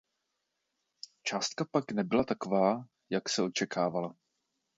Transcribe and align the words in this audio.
Částka 1.23 1.65
pak 1.71 1.91
nebyla 1.91 2.23
taková, 2.23 2.85
jak 3.09 3.29
se 3.29 3.41
očekávalo. 3.43 4.13